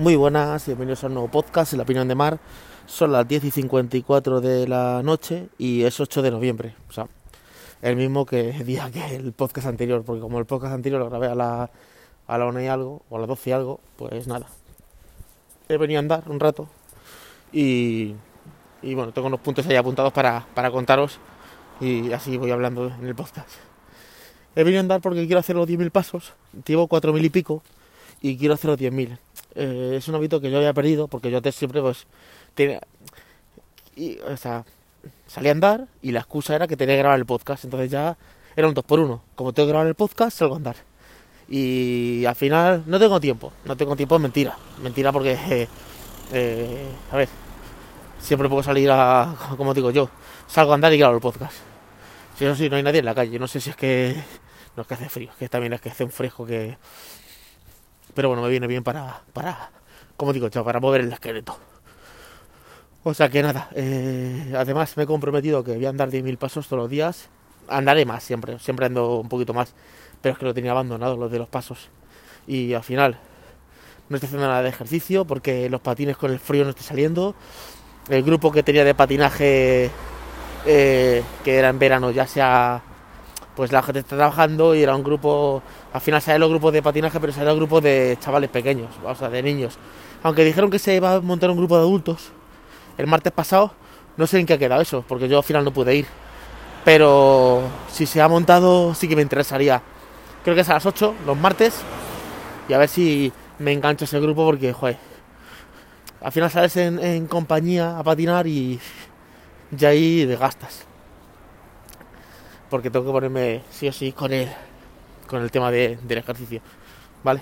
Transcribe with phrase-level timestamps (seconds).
[0.00, 2.38] Muy buenas, bienvenidos a un nuevo podcast, La Opinión de Mar.
[2.86, 6.74] Son las 10 y 54 de la noche y es 8 de noviembre.
[6.88, 7.06] O sea,
[7.82, 11.26] el mismo que día que el podcast anterior, porque como el podcast anterior lo grabé
[11.26, 11.70] a la,
[12.26, 14.46] a la 1 y algo, o a las 12 y algo, pues nada.
[15.68, 16.66] He venido a andar un rato
[17.52, 18.14] y,
[18.80, 21.18] y bueno, tengo unos puntos ahí apuntados para, para contaros
[21.78, 23.50] y así voy hablando en el podcast.
[24.56, 26.32] He venido a andar porque quiero hacer los 10.000 pasos,
[26.64, 27.62] llevo 4.000 y pico
[28.22, 29.18] y quiero hacer los 10.000.
[29.54, 32.06] Eh, es un hábito que yo había perdido porque yo antes siempre pues
[32.54, 32.80] tenía,
[33.96, 34.64] y, o sea,
[35.26, 38.16] salí a andar y la excusa era que tenía que grabar el podcast, entonces ya
[38.56, 40.76] era un 2 por 1 Como tengo que grabar el podcast, salgo a andar.
[41.48, 45.68] Y al final no tengo tiempo, no tengo tiempo es mentira, mentira porque, eh,
[46.32, 47.28] eh, a ver,
[48.20, 50.08] siempre puedo salir a, como digo yo,
[50.46, 51.54] salgo a andar y grabo el podcast.
[52.36, 54.16] Si eso sí, no hay nadie en la calle, no sé si es que,
[54.76, 56.78] no es que hace frío, es que también es que hace un fresco que,
[58.14, 59.70] pero bueno, me viene bien para, para,
[60.16, 61.56] como digo para mover el esqueleto.
[63.02, 66.68] O sea que nada, eh, además me he comprometido que voy a andar 10.000 pasos
[66.68, 67.28] todos los días.
[67.68, 69.74] Andaré más siempre, siempre ando un poquito más,
[70.20, 71.88] pero es que lo tenía abandonado, los de los pasos.
[72.46, 73.18] Y al final
[74.08, 77.34] no estoy haciendo nada de ejercicio porque los patines con el frío no estoy saliendo.
[78.08, 79.90] El grupo que tenía de patinaje,
[80.66, 82.82] eh, que era en verano, ya sea
[83.60, 86.82] pues la gente está trabajando y era un grupo, al final salen los grupos de
[86.82, 89.78] patinaje, pero salen los grupos de chavales pequeños, o sea, de niños.
[90.22, 92.30] Aunque dijeron que se iba a montar un grupo de adultos
[92.98, 93.72] el martes pasado,
[94.16, 96.06] no sé en qué ha quedado eso, porque yo al final no pude ir.
[96.84, 99.82] Pero si se ha montado, sí que me interesaría.
[100.44, 101.80] Creo que es a las 8, los martes,
[102.68, 104.96] y a ver si me engancho ese grupo, porque, joder,
[106.22, 108.78] al final sales en, en compañía a patinar y
[109.70, 110.86] ya ahí desgastas
[112.70, 114.48] porque tengo que ponerme sí o sí con el,
[115.30, 116.60] con el tema de, del ejercicio,
[117.22, 117.40] ¿vale?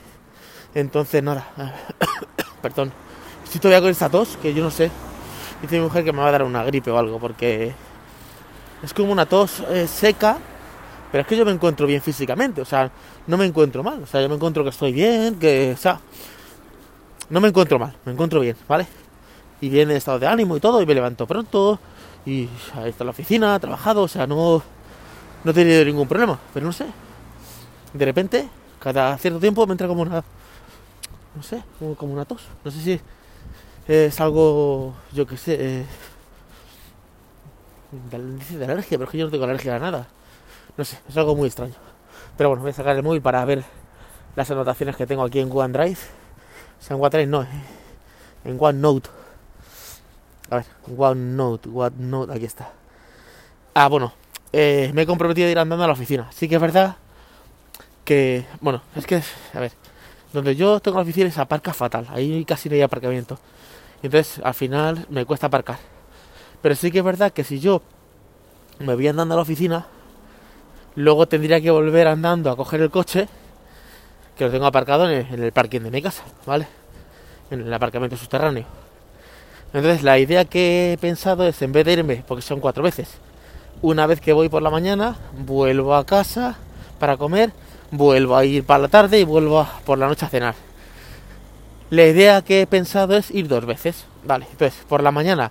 [0.75, 1.47] Entonces, nada,
[2.63, 2.93] perdón,
[3.43, 4.91] estoy todavía con esta tos, que yo no sé,
[5.63, 7.73] dice mi mujer que me va a dar una gripe o algo, porque
[8.83, 10.37] es como una tos eh, seca,
[11.11, 12.91] pero es que yo me encuentro bien físicamente, o sea,
[13.27, 15.99] no me encuentro mal, o sea, yo me encuentro que estoy bien, que, o sea,
[17.31, 18.87] no me encuentro mal, me encuentro bien, ¿vale?
[19.63, 21.81] Y bien en estado de ánimo y todo, y me levanto pronto,
[22.27, 24.63] y ahí está la oficina, trabajado, o sea, no
[25.45, 26.85] no he tenido ningún problema, pero no sé.
[27.93, 28.49] De repente,
[28.81, 30.23] cada cierto tiempo me entra como una.
[31.35, 31.63] No sé,
[31.97, 32.43] como una tos.
[32.65, 33.01] No sé si
[33.87, 35.87] es algo, yo qué sé, eh,
[38.11, 40.09] de, alergia, pero es que yo no tengo alergia a nada.
[40.77, 41.75] No sé, es algo muy extraño.
[42.37, 43.65] Pero bueno, voy a sacar el móvil para ver
[44.37, 45.99] las anotaciones que tengo aquí en OneDrive.
[46.81, 47.47] O sea, en OneDrive no, eh,
[48.45, 49.09] en OneNote.
[50.51, 50.67] A ver,
[50.97, 52.71] OneNote, OneNote, aquí está.
[53.75, 54.13] Ah, bueno,
[54.53, 56.29] eh, me he comprometido a ir andando a la oficina.
[56.33, 56.97] Sí que es verdad
[58.09, 59.73] que, bueno, es que, a ver,
[60.33, 63.39] donde yo tengo la oficina es aparca fatal, ahí casi no hay aparcamiento.
[64.03, 65.77] Entonces, al final me cuesta aparcar.
[66.63, 67.83] Pero sí que es verdad que si yo
[68.79, 69.87] me voy andando a la oficina,
[70.95, 73.29] luego tendría que volver andando a coger el coche,
[74.39, 76.67] que lo tengo aparcado en el, parking de mi casa, ¿vale?
[77.51, 78.65] En el aparcamiento subterráneo.
[79.75, 83.19] Entonces, la idea que he pensado es, en vez de irme, porque son cuatro veces,
[83.83, 86.57] una vez que voy por la mañana, vuelvo a casa
[86.99, 87.53] para comer,
[87.91, 90.55] vuelvo a ir para la tarde y vuelvo por la noche a cenar.
[91.91, 94.47] La idea que he pensado es ir dos veces, ¿vale?
[94.51, 95.51] Entonces, por la mañana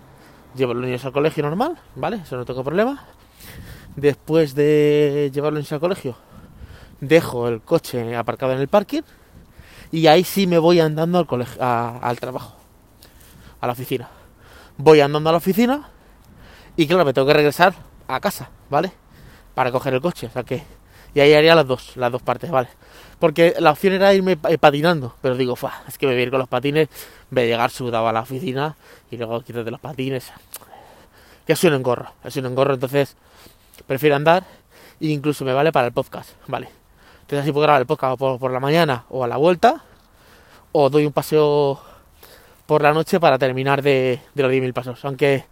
[0.55, 2.17] llevo a los niños al colegio normal, ¿vale?
[2.17, 3.05] Eso no tengo problema.
[3.95, 6.15] Después de llevar los niños al colegio,
[7.01, 9.01] dejo el coche aparcado en el parking
[9.91, 12.55] y ahí sí me voy andando al, colegio, al trabajo,
[13.59, 14.07] a la oficina.
[14.77, 15.89] Voy andando a la oficina
[16.75, 17.73] y claro, me tengo que regresar
[18.07, 18.91] a casa, ¿vale?
[19.55, 20.76] Para coger el coche, o sea que...
[21.13, 22.69] Y ahí haría las dos, las dos partes, ¿vale?
[23.19, 26.23] Porque la opción era irme eh, patinando, pero digo, Fua, es que me voy a
[26.23, 26.88] ir con los patines,
[27.31, 28.75] voy a llegar sudado a la oficina
[29.09, 30.31] y luego quitarte los patines.
[31.46, 33.16] Que es un engorro, es un engorro, entonces
[33.88, 34.44] prefiero andar
[35.00, 36.69] e incluso me vale para el podcast, ¿vale?
[37.22, 39.84] Entonces así puedo grabar el podcast por, por la mañana o a la vuelta,
[40.72, 41.81] o doy un paseo
[42.67, 45.05] por la noche para terminar de, de los 10.000 pasos.
[45.05, 45.46] Aunque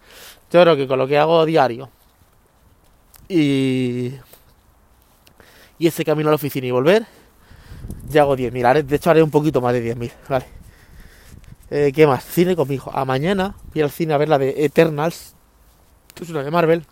[0.51, 1.89] yo creo que con lo que hago diario,
[3.27, 4.11] y,
[5.77, 7.05] y ese camino a la oficina y volver,
[8.09, 8.83] ya hago 10.000.
[8.83, 10.11] De hecho, haré un poquito más de 10.000.
[10.29, 10.45] Vale.
[11.69, 12.23] Eh, ¿Qué más?
[12.23, 12.91] Cine con mi hijo.
[12.93, 15.35] A mañana voy al cine a ver la de Eternals.
[16.13, 16.85] Que es una de Marvel.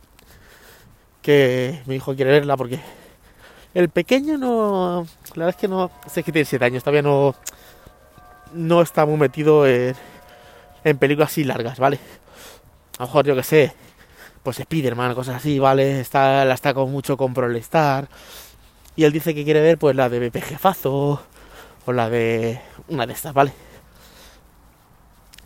[1.21, 2.79] Que mi hijo quiere verla porque
[3.73, 5.05] el pequeño no.
[5.35, 5.91] La verdad es que no.
[6.07, 7.35] Sé que tiene 7 años, todavía no.
[8.53, 9.95] No está muy metido en,
[10.83, 11.99] en películas así largas, ¿vale?
[12.99, 13.73] A lo mejor yo que sé
[14.43, 16.01] pues Spiderman, cosas así, ¿vale?
[16.01, 18.09] Está, la está con mucho con Prolestar.
[18.95, 21.21] Y él dice que quiere ver pues la de BP Jefazo
[21.85, 23.53] o la de una de estas, ¿vale?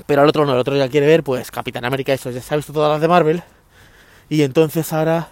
[0.06, 2.54] Pero al otro no, el otro ya quiere ver, pues, Capitán América, eso, ya se
[2.54, 3.44] ha visto todas las de Marvel.
[4.30, 5.30] Y entonces ahora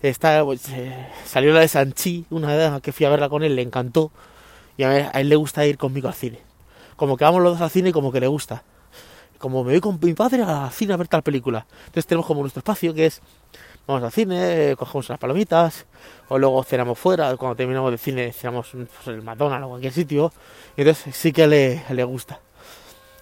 [0.00, 3.56] está, pues, eh, salió la de Sanchi, una vez que fui a verla con él,
[3.56, 4.10] le encantó.
[4.76, 6.40] Y a, ver, a él le gusta ir conmigo al cine.
[6.96, 8.62] Como que vamos los dos al cine y como que le gusta.
[9.38, 11.66] Como me voy con mi padre al cine a ver tal película.
[11.86, 13.20] Entonces tenemos como nuestro espacio que es,
[13.86, 15.86] vamos al cine, cogemos unas palomitas,
[16.28, 19.92] o luego cenamos fuera, cuando terminamos de cine cenamos pues, en el McDonald's o cualquier
[19.92, 20.32] sitio.
[20.76, 22.40] Y entonces sí que le, le gusta.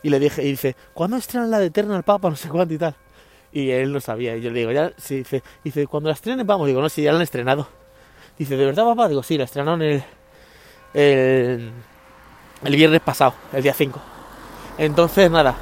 [0.03, 2.31] Y le dije, y dice, ¿cuándo estrenan la de Eternal Papa?
[2.31, 2.95] No sé cuánto y tal.
[3.53, 4.37] Y él no sabía.
[4.37, 6.67] Y yo le digo, ya, sí, dice, dice, cuando la estrenen vamos.
[6.67, 7.69] Digo, no, si ya la han estrenado.
[8.39, 9.09] Dice, ¿de verdad, papá?
[9.09, 10.03] Digo, sí, la estrenaron el,
[10.95, 11.71] el,
[12.65, 14.01] el viernes pasado, el día 5.
[14.79, 15.55] Entonces, nada.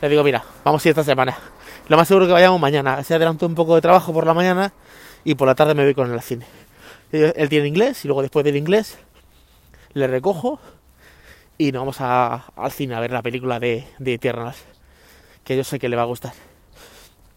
[0.00, 1.36] Le digo, mira, vamos a ir esta semana.
[1.88, 3.02] Lo más seguro que vayamos mañana.
[3.02, 4.72] Se adelantó un poco de trabajo por la mañana
[5.24, 6.46] y por la tarde me voy con él al cine.
[7.12, 8.98] Él tiene inglés y luego después del inglés
[9.94, 10.60] le recojo
[11.58, 14.58] y nos vamos a, al cine a ver la película de, de Eternals.
[15.44, 16.32] Que yo sé que le va a gustar.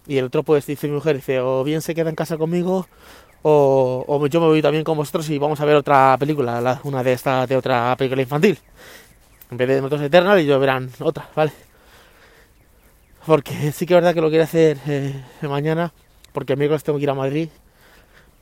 [0.05, 2.87] Y el otro, pues, dice mi mujer, dice, o bien se queda en casa conmigo,
[3.41, 7.03] o, yo me voy también con vosotros y vamos a ver otra película, la, una
[7.03, 8.57] de esta, de otra película infantil.
[9.51, 11.51] En vez de nosotros Eternal yo verán otra, ¿vale?
[13.25, 15.93] Porque sí que es verdad que lo quiero hacer eh, mañana,
[16.33, 17.49] porque el miércoles tengo que ir a Madrid.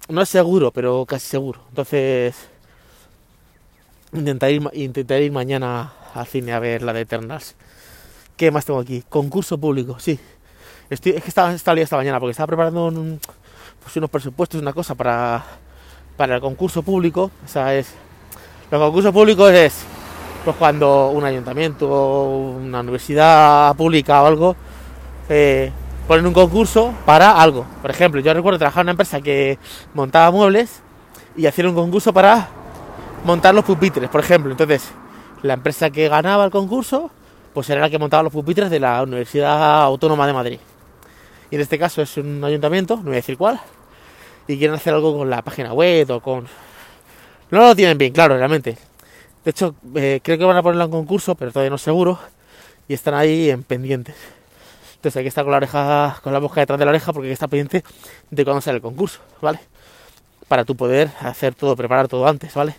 [0.10, 1.62] No es seguro, pero casi seguro.
[1.69, 2.36] Entonces,
[4.12, 7.56] intentaré ir, intentaré ir mañana al cine a ver la de Eternals.
[8.36, 9.04] ¿Qué más tengo aquí?
[9.07, 10.19] Concurso público, sí.
[10.89, 13.19] Es que estaba, estaba esta mañana porque estaba preparando un,
[13.83, 15.44] pues unos presupuestos, una cosa para,
[16.18, 17.30] para el concurso público.
[17.45, 17.94] O sea, es.
[18.72, 19.83] Los concursos públicos es
[20.44, 24.56] pues cuando un ayuntamiento una universidad pública o algo
[25.29, 25.71] eh,
[26.07, 27.65] ponen un concurso para algo.
[27.81, 29.57] Por ejemplo, yo recuerdo trabajar en una empresa que
[29.94, 30.81] montaba muebles
[31.35, 32.47] y hacían un concurso para
[33.25, 34.51] montar los pupitres, por ejemplo.
[34.51, 34.91] Entonces,
[35.44, 37.12] la empresa que ganaba el concurso,
[37.53, 40.59] pues era la que montaba los pupitres de la Universidad Autónoma de Madrid
[41.51, 43.59] y en este caso es un ayuntamiento, no voy a decir cuál,
[44.47, 46.47] y quieren hacer algo con la página web o con...
[47.51, 48.77] No lo tienen bien claro, realmente.
[49.44, 52.18] De hecho, eh, creo que van a ponerlo en concurso, pero todavía no seguro,
[52.88, 54.15] y están ahí en pendientes.
[55.01, 57.25] Entonces hay que estar con la oreja, con la boca detrás de la oreja, porque
[57.25, 57.83] hay que estar pendiente
[58.30, 59.59] de cuándo sale el concurso, ¿vale?
[60.48, 62.75] Para tú poder hacer todo, preparar todo antes, ¿vale?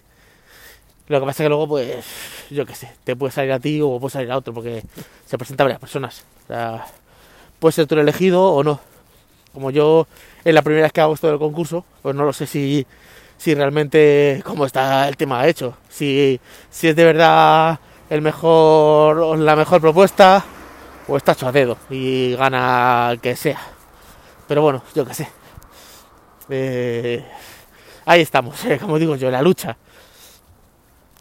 [1.08, 2.06] Lo que pasa es que luego, pues,
[2.48, 4.84] yo qué sé, te puede salir a ti o puede salir a otro, porque
[5.26, 6.24] se presentan varias personas.
[6.44, 6.86] O sea,
[7.58, 8.78] puede ser tú el elegido o no.
[9.52, 10.06] Como yo
[10.44, 12.86] es la primera vez que hago esto del concurso, pues no lo sé si,
[13.36, 15.76] si realmente cómo está el tema hecho.
[15.88, 16.40] Si,
[16.70, 17.80] si es de verdad
[18.10, 20.44] el mejor la mejor propuesta
[21.08, 23.60] o está hecho a dedo y gana el que sea.
[24.48, 25.28] Pero bueno, yo qué sé.
[26.48, 27.24] Eh,
[28.04, 29.76] ahí estamos, como digo yo, la lucha.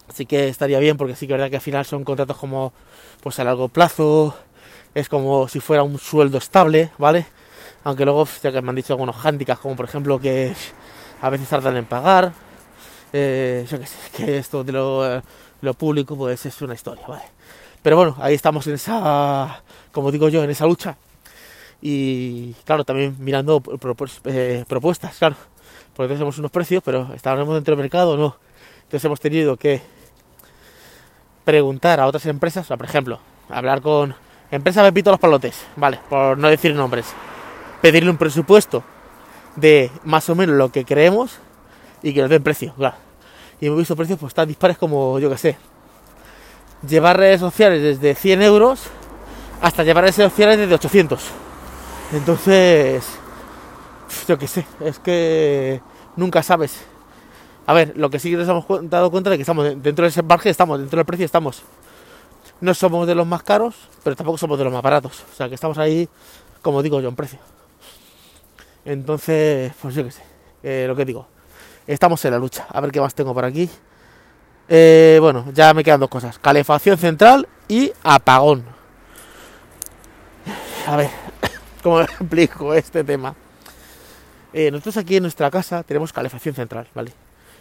[0.10, 2.74] Así que estaría bien porque sí que es verdad que al final son contratos como
[3.22, 4.36] pues a largo plazo,
[4.94, 7.26] es como si fuera un sueldo estable, ¿vale?
[7.84, 10.54] Aunque luego, ya que me han dicho algunos handicaps, como por ejemplo que
[11.22, 12.34] a veces tardan en pagar,
[13.14, 15.22] eh, yo que sé, que esto de lo,
[15.62, 17.24] lo, público pues es una historia, ¿vale?
[17.82, 20.98] Pero bueno, ahí estamos en esa, como digo yo, en esa lucha.
[21.82, 23.62] Y claro, también mirando
[24.26, 25.36] eh, propuestas, claro.
[25.96, 28.38] Porque tenemos unos precios, pero ¿estábamos dentro del mercado no?
[28.84, 29.82] Entonces hemos tenido que
[31.44, 33.20] preguntar a otras empresas, o por ejemplo,
[33.50, 34.14] hablar con
[34.52, 37.08] Empresa Pepito Los Palotes, vale, por no decir nombres.
[37.82, 38.84] Pedirle un presupuesto
[39.56, 41.40] de más o menos lo que creemos
[42.04, 42.96] y que nos den precio, claro.
[43.60, 45.58] Y hemos visto precios pues tan dispares como, yo que sé,
[46.88, 48.84] llevar redes sociales desde 100 euros
[49.62, 51.22] hasta llevar redes sociales desde 800.
[52.14, 53.06] Entonces,
[54.28, 55.82] yo que sé, es que
[56.16, 56.86] nunca sabes.
[57.68, 60.10] A ver, lo que sí que nos hemos dado cuenta de que estamos dentro de
[60.10, 61.62] ese margen, estamos dentro del precio, estamos.
[62.60, 65.24] No somos de los más caros, pero tampoco somos de los más baratos.
[65.32, 66.10] O sea que estamos ahí,
[66.62, 67.40] como digo yo, en precio.
[68.84, 70.24] Entonces, pues yo qué sé,
[70.64, 71.28] eh, lo que digo.
[71.88, 72.66] Estamos en la lucha.
[72.70, 73.70] A ver qué más tengo por aquí.
[74.74, 76.40] Eh, bueno, ya me quedan dos cosas.
[76.40, 78.64] Calefacción central y apagón.
[80.88, 81.10] A ver,
[81.84, 83.36] ¿cómo explico este tema?
[84.54, 87.12] Eh, nosotros aquí en nuestra casa tenemos calefacción central, ¿vale?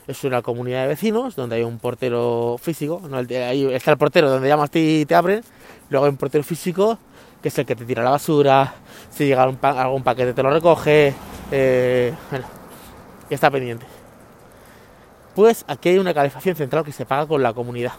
[0.06, 4.48] es una comunidad de vecinos donde hay un portero físico, ahí está el portero donde
[4.48, 5.42] llamas y te abren,
[5.88, 6.98] luego hay un portero físico
[7.40, 8.74] que es el que te tira la basura,
[9.10, 11.14] si llega algún, paquete te lo recoge,
[11.52, 12.46] eh, bueno,
[13.28, 13.99] y está pendiente.
[15.34, 17.92] Pues aquí hay una calefacción central que se paga con la comunidad.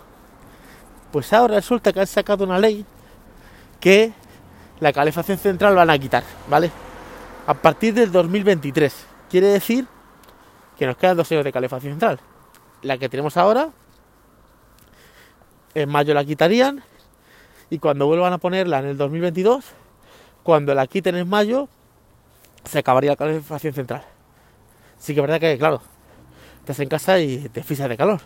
[1.12, 2.86] Pues ahora resulta que han sacado una ley
[3.80, 4.14] que
[4.80, 6.72] la calefacción central van a quitar, ¿vale?
[7.48, 9.08] A partir del 2023.
[9.30, 9.88] Quiere decir
[10.78, 12.20] que nos quedan dos años de calefacción central.
[12.82, 13.70] La que tenemos ahora,
[15.74, 16.84] en mayo la quitarían
[17.70, 19.66] y cuando vuelvan a ponerla en el 2022,
[20.44, 21.70] cuando la quiten en mayo,
[22.66, 24.04] se acabaría la calefacción central.
[24.98, 25.82] Sí que es verdad que, claro,
[26.62, 28.22] estás en casa y te fisas de calor.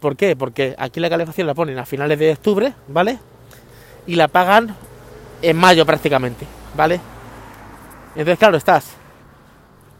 [0.00, 0.34] ¿Por qué?
[0.34, 3.18] Porque aquí la calefacción la ponen a finales de octubre, ¿vale?
[4.06, 4.74] Y la pagan
[5.42, 7.00] en mayo prácticamente, ¿vale?
[8.14, 8.96] Entonces, claro, estás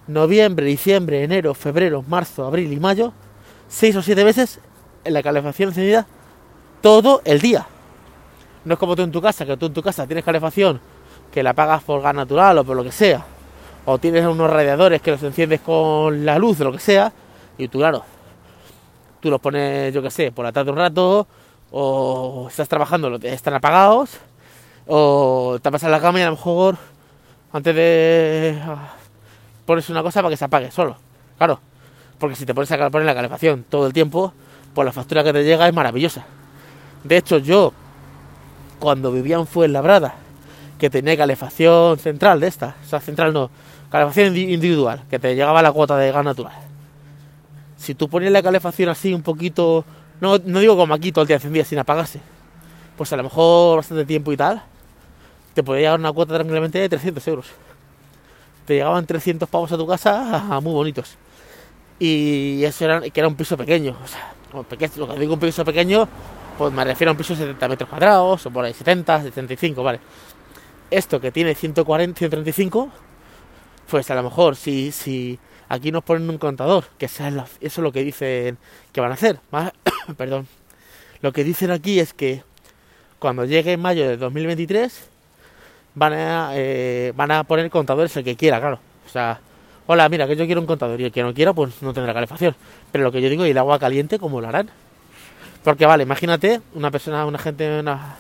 [0.07, 3.13] noviembre, diciembre, enero, febrero, marzo, abril y mayo,
[3.69, 4.59] seis o siete veces
[5.05, 6.07] en la calefacción encendida
[6.81, 7.67] todo el día.
[8.65, 10.81] No es como tú en tu casa, que tú en tu casa tienes calefacción
[11.33, 13.25] que la pagas por gas natural o por lo que sea,
[13.85, 17.13] o tienes unos radiadores que los enciendes con la luz lo que sea,
[17.61, 18.03] y tú, claro,
[19.21, 21.27] tú los pones, yo que sé, por la tarde un rato,
[21.71, 24.19] o estás trabajando, están apagados,
[24.87, 26.77] o te pasas la cama y a lo mejor
[27.53, 28.95] antes de ah,
[29.67, 30.97] pones una cosa para que se apague solo.
[31.37, 31.61] Claro,
[32.19, 34.33] porque si te pones a poner la calefacción todo el tiempo,
[34.75, 36.25] pues la factura que te llega es maravillosa.
[37.05, 37.73] De hecho, yo,
[38.79, 40.15] cuando vivía en Fuenlabrada,
[40.79, 43.51] que tenía calefacción central de esta, o sea, central no,
[43.91, 46.70] calefacción individual, que te llegaba la cuota de gas natural.
[47.81, 49.87] Si tú ponías la calefacción así un poquito,
[50.21, 52.21] no, no digo como aquí todo el día encendida sin apagarse,
[52.99, 54.63] pues a lo mejor bastante tiempo y tal,
[55.55, 57.47] te podía llegar una cuota tranquilamente de 300 euros.
[58.67, 61.17] Te llegaban 300 pavos a tu casa muy bonitos.
[61.99, 63.97] Y eso era, que era un piso pequeño.
[64.05, 66.07] O sea, lo que digo un piso pequeño,
[66.59, 69.83] pues me refiero a un piso de 70 metros cuadrados, o por ahí 70, 75,
[69.83, 70.01] vale.
[70.91, 72.91] Esto que tiene 140, 135,
[73.91, 75.39] pues a lo mejor si, si
[75.71, 77.25] aquí nos ponen un contador, que eso
[77.61, 78.59] es lo que dicen
[78.93, 79.39] que van a hacer,
[80.19, 80.47] perdón.
[81.23, 82.43] Lo que dicen aquí es que
[83.19, 85.09] cuando llegue en mayo de 2023
[85.95, 88.81] van a, eh, van a poner contadores el que quiera, claro.
[89.07, 89.41] O sea,
[89.87, 92.13] hola, mira, que yo quiero un contador y el que no quiera, pues no tendrá
[92.15, 92.57] calefacción.
[92.91, 94.71] Pero lo que yo digo, ¿y el agua caliente cómo lo harán?
[95.63, 98.17] Porque vale, imagínate una persona, una gente, una,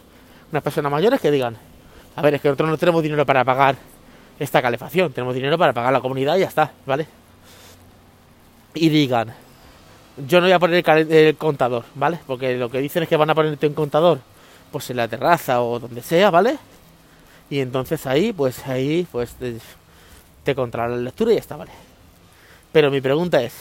[0.52, 1.56] unas personas mayores que digan,
[2.14, 3.74] a ver, es que nosotros no tenemos dinero para pagar
[4.38, 7.19] esta calefacción, tenemos dinero para pagar la comunidad y ya está, ¿vale?
[8.74, 9.34] Y digan,
[10.28, 12.18] yo no voy a poner el, contador, ¿vale?
[12.26, 14.20] Porque lo que dicen es que van a ponerte un contador,
[14.70, 16.58] pues en la terraza o donde sea, ¿vale?
[17.48, 19.56] Y entonces ahí, pues ahí, pues te,
[20.44, 21.72] te controla la lectura y ya está, ¿vale?
[22.72, 23.54] Pero mi pregunta es,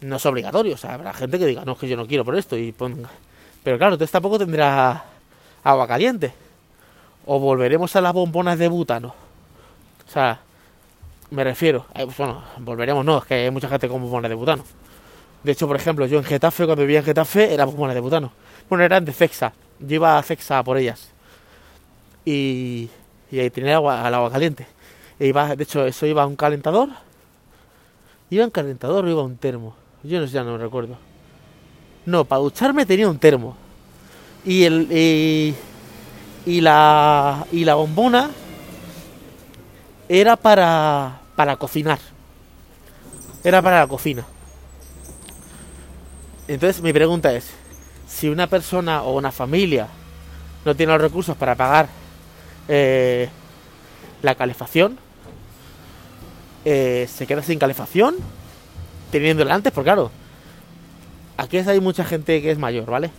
[0.00, 2.24] no es obligatorio, o sea, habrá gente que diga, no, es que yo no quiero
[2.24, 3.08] por esto y ponga...
[3.62, 5.04] Pero claro, entonces tampoco tendrá
[5.62, 6.32] agua caliente
[7.26, 9.14] o volveremos a las bombonas de butano.
[10.06, 10.40] O sea,
[11.32, 14.64] me refiero, eh, bueno, volveremos no, es que hay mucha gente con bombonas de butano.
[15.42, 18.32] De hecho, por ejemplo, yo en Getafe, cuando vivía en Getafe, era bombonas de butano.
[18.68, 19.52] Bueno, eran de Cexa.
[19.80, 21.08] Yo iba a Cexa por ellas.
[22.24, 22.88] Y,
[23.30, 24.66] y ahí tenía agua, al agua caliente.
[25.18, 26.90] E iba, de hecho, eso iba a un calentador.
[28.30, 29.74] ¿Iba un calentador o iba a un termo?
[30.02, 30.96] Yo no sé, ya no me recuerdo.
[32.06, 33.56] No, para ducharme tenía un termo.
[34.44, 35.56] Y el.
[36.44, 38.30] Y la, y la bombona
[40.08, 41.98] era para, para cocinar.
[43.44, 44.24] Era para la cocina.
[46.48, 47.50] Entonces mi pregunta es,
[48.06, 49.88] si una persona o una familia
[50.64, 51.88] no tiene los recursos para pagar
[52.68, 53.28] eh,
[54.22, 54.98] la calefacción,
[56.64, 58.16] eh, se queda sin calefacción
[59.10, 60.10] teniéndola antes, porque claro,
[61.36, 63.10] aquí hay mucha gente que es mayor, ¿vale?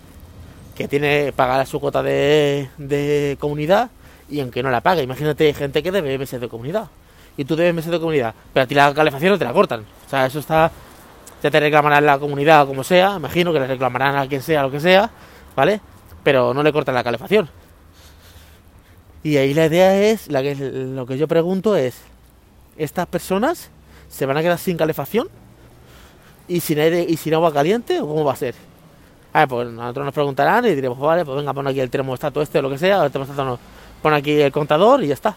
[0.76, 3.92] que tiene pagar su cuota de, de comunidad
[4.30, 6.90] y aunque no la pague, imagínate gente que debe meses de comunidad
[7.38, 9.82] y tú debes meses de comunidad, pero a ti la calefacción no te la cortan.
[9.82, 10.72] O sea, eso está,
[11.42, 14.62] ya te reclamarán la comunidad o como sea, imagino que le reclamarán a quien sea,
[14.64, 15.10] lo que sea,
[15.56, 15.82] ¿vale?
[16.24, 17.50] Pero no le cortan la calefacción.
[19.24, 22.02] Y ahí la idea es, la que, lo que yo pregunto es,
[22.78, 23.70] ¿estas personas
[24.10, 25.30] se van a quedar sin calefacción?
[26.48, 28.02] ¿Y sin aire y sin agua caliente?
[28.02, 28.54] ¿O cómo va a ser?
[29.32, 32.60] Ah, pues nosotros nos preguntarán y diremos, vale, pues venga, pon aquí el termostato este
[32.60, 33.60] o lo que sea, el termostato no,
[34.02, 35.36] pon aquí el contador y ya está.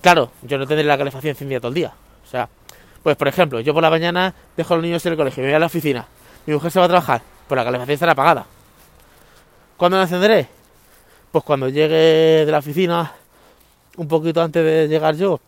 [0.00, 1.92] Claro, yo no tendré la calefacción encendida todo el día.
[2.24, 2.48] O sea,
[3.02, 5.48] pues por ejemplo, yo por la mañana dejo a los niños en el colegio, me
[5.48, 6.06] voy a la oficina,
[6.46, 8.46] mi mujer se va a trabajar, pues la calefacción estará apagada.
[9.76, 10.48] ¿Cuándo la encenderé?
[11.32, 13.12] Pues cuando llegue de la oficina,
[13.96, 15.40] un poquito antes de llegar yo,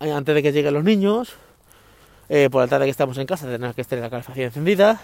[0.00, 1.34] eh, antes de que lleguen los niños,
[2.28, 5.00] eh, por la tarde que estamos en casa, tenemos que estar la calefacción encendida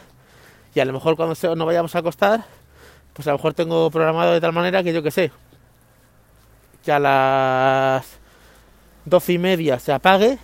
[0.74, 2.44] y a lo mejor cuando nos vayamos a acostar,
[3.12, 5.30] pues a lo mejor tengo programado de tal manera que yo que sé,
[6.84, 8.19] que a las
[9.04, 10.38] doce y media se apague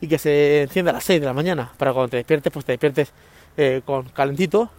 [0.00, 2.64] y que se encienda a las 6 de la mañana, para cuando te despiertes, pues
[2.64, 3.12] te despiertes
[3.56, 4.70] eh, con calentito,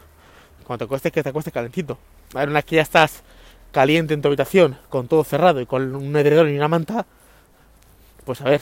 [0.65, 1.97] cuando te acuestes, que te acuestes calentito.
[2.33, 3.23] A ver, una vez que ya estás
[3.71, 7.05] caliente en tu habitación, con todo cerrado y con un edredón y una manta,
[8.23, 8.61] pues a ver,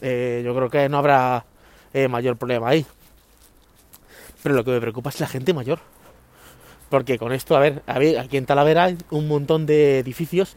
[0.00, 1.44] eh, yo creo que no habrá
[1.92, 2.84] eh, mayor problema ahí.
[4.42, 5.78] Pero lo que me preocupa es la gente mayor.
[6.90, 10.56] Porque con esto, a ver, aquí en Talavera hay un montón de edificios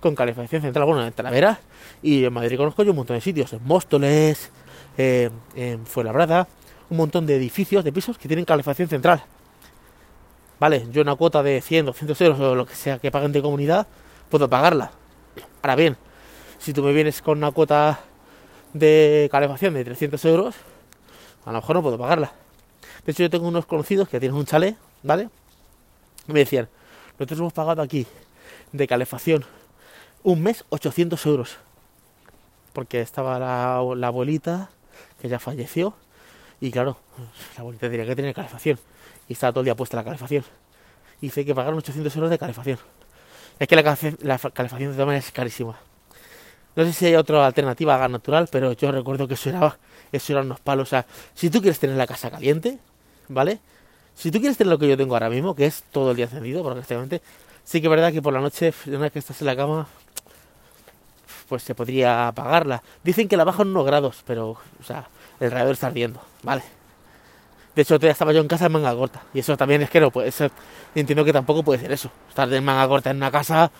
[0.00, 0.86] con calefacción central.
[0.86, 1.60] Bueno, en Talavera
[2.02, 3.52] y en Madrid conozco yo un montón de sitios.
[3.52, 4.50] En Móstoles,
[4.98, 6.48] eh, en Fuenlabrada,
[6.90, 9.22] un montón de edificios, de pisos que tienen calefacción central.
[10.58, 13.42] Vale, yo una cuota de 100, 200 euros o lo que sea que paguen de
[13.42, 13.86] comunidad,
[14.30, 14.90] puedo pagarla.
[15.62, 15.96] Ahora bien,
[16.58, 18.00] si tú me vienes con una cuota
[18.72, 20.54] de calefacción de 300 euros,
[21.44, 22.32] a lo mejor no puedo pagarla.
[23.04, 25.28] De hecho, yo tengo unos conocidos que tienen un chalet, ¿vale?
[26.26, 26.68] Y me decían,
[27.18, 28.06] nosotros hemos pagado aquí
[28.72, 29.44] de calefacción
[30.26, 31.56] un mes 800 euros.
[32.72, 34.70] Porque estaba la, la abuelita,
[35.20, 35.94] que ya falleció,
[36.60, 36.98] y claro,
[37.54, 38.78] la abuelita tenía que tener calefacción.
[39.28, 40.44] Y estaba todo el día puesta la calefacción.
[41.20, 42.78] Y dice que pagaron 800 euros de calefacción.
[43.60, 45.78] Es que la, calefacción de todas es carísima.
[46.74, 49.78] No sé si hay otra alternativa a gas natural, pero yo recuerdo que eso era,
[50.10, 50.88] eso unos palos.
[50.88, 52.78] O sea, si tú quieres tener la casa caliente,
[53.28, 53.60] ¿vale?
[54.16, 56.24] Si tú quieres tener lo que yo tengo ahora mismo, que es todo el día
[56.24, 57.22] encendido, prácticamente,
[57.66, 59.86] sí que es verdad que por la noche, una vez que estás en la cama,
[61.48, 62.82] pues se podría apagarla.
[63.04, 65.08] Dicen que la bajan unos grados, pero, o sea,
[65.40, 66.62] el radiador está ardiendo, ¿vale?
[67.74, 69.22] De hecho, todavía estaba yo en casa en manga corta.
[69.34, 70.50] Y eso también es que no puede ser.
[70.94, 72.10] Entiendo que tampoco puede ser eso.
[72.30, 73.70] Estar en manga corta en una casa.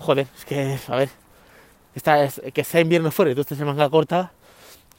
[0.00, 1.08] Joder, es que, a ver.
[1.94, 4.32] Está, es, que sea invierno fuera y tú estés en manga corta.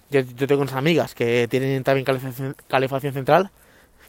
[0.10, 3.52] Yo, yo tengo unas amigas que tienen también calefacción, calefacción central.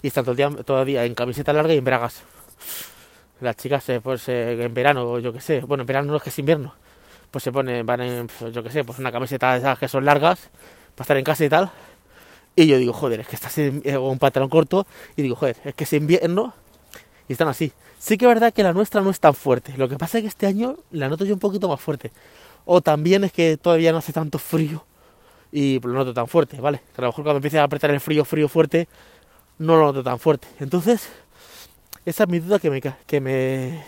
[0.00, 2.22] Y están todo el día, todo el día en camiseta larga y en bragas.
[3.40, 5.60] Las chicas, pues en verano, yo qué sé.
[5.60, 6.74] Bueno, en verano no es que es invierno.
[7.30, 9.88] Pues se ponen, van en, pues, yo qué sé, pues una camiseta de esas que
[9.88, 10.50] son largas.
[10.94, 11.70] Para estar en casa y tal
[12.56, 14.86] y yo digo, joder, es que estás en eh, un pantalón corto.
[15.14, 16.54] Y digo, joder, es que es invierno
[17.28, 17.70] y están así.
[17.98, 19.74] Sí que es verdad que la nuestra no es tan fuerte.
[19.76, 22.10] Lo que pasa es que este año la noto yo un poquito más fuerte.
[22.64, 24.84] O también es que todavía no hace tanto frío
[25.52, 26.80] y lo noto tan fuerte, ¿vale?
[26.96, 28.88] a lo mejor cuando empiece a apretar el frío, frío fuerte,
[29.58, 30.48] no lo noto tan fuerte.
[30.58, 31.08] Entonces,
[32.06, 33.84] esa es mi duda que me, que me,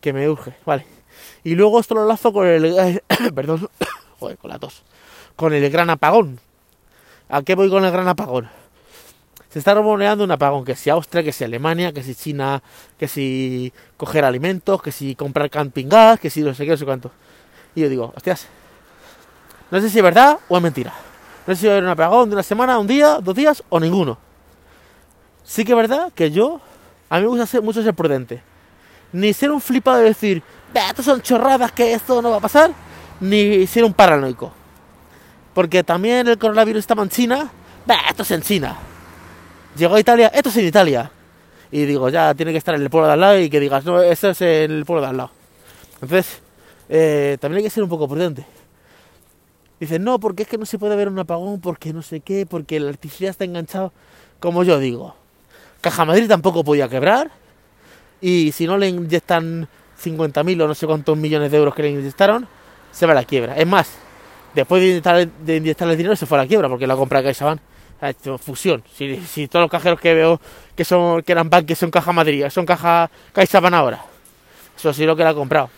[0.00, 0.86] que me urge, ¿vale?
[1.42, 3.02] Y luego esto lo lazo con el...
[3.34, 3.68] perdón,
[4.20, 4.82] joder, con la tos.
[5.34, 6.38] Con el gran apagón
[7.30, 8.48] ¿A qué voy con el gran apagón?
[9.50, 12.60] Se está rumoreando un apagón, que si Austria, que si Alemania, que si China,
[12.98, 16.76] que si coger alimentos, que si comprar camping gas, que si no sé qué, no
[16.76, 17.12] sé cuánto.
[17.74, 18.48] Y yo digo, hostias,
[19.70, 20.92] no sé si es verdad o es mentira.
[21.46, 23.62] No sé si va a haber un apagón de una semana, un día, dos días
[23.68, 24.18] o ninguno.
[25.44, 26.60] Sí que es verdad que yo,
[27.10, 28.40] a mí me gusta ser, mucho ser prudente.
[29.12, 30.42] Ni ser un flipado de decir,
[30.72, 32.70] esto son chorradas, que esto no va a pasar,
[33.20, 34.52] ni ser un paranoico.
[35.52, 37.50] Porque también el coronavirus estaba en China.
[38.08, 38.78] Esto es en China.
[39.76, 41.10] Llegó a Italia, esto es en Italia.
[41.72, 43.84] Y digo, ya tiene que estar en el pueblo de al lado y que digas,
[43.84, 45.30] no, esto es en el pueblo de al lado.
[45.94, 46.40] Entonces,
[46.88, 48.46] eh, también hay que ser un poco prudente.
[49.80, 52.46] Dicen, no, porque es que no se puede ver un apagón, porque no sé qué,
[52.46, 53.92] porque la electricidad está enganchado.
[54.38, 55.16] Como yo digo,
[55.80, 57.30] Caja Madrid tampoco podía quebrar.
[58.20, 59.68] Y si no le inyectan
[60.02, 62.46] 50.000 o no sé cuántos millones de euros que le inyectaron,
[62.92, 63.56] se va a la quiebra.
[63.56, 63.90] Es más,
[64.54, 67.20] después de inyectar, de inyectarle el dinero se fue a la quiebra porque la compra
[67.20, 67.60] de CaixaBank
[68.00, 68.82] ha hecho fusión.
[68.94, 70.40] Si, si, todos los cajeros que veo
[70.74, 74.04] que son que eran que son caja Madrid, son caja CaixaBank ahora.
[74.76, 75.70] Eso sí lo que la ha comprado.